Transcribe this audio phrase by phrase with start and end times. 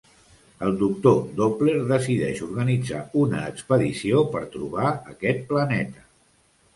[0.67, 6.03] El doctor Doppler decideix organitzar una expedició per trobar aquest planeta.